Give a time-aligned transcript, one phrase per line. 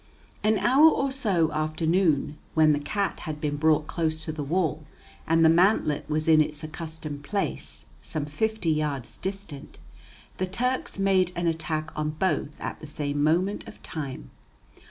[0.43, 4.41] "An hour or so after noon, when the cat had been brought close to the
[4.41, 4.83] wall,
[5.27, 9.77] and the mantlet was in its accustomed place, some fifty yards distant,
[10.37, 14.31] the Turks made an attack on both at the same moment of time.